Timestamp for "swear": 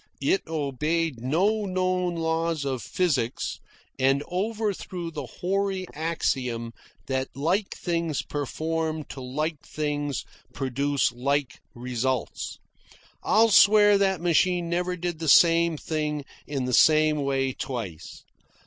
13.51-13.99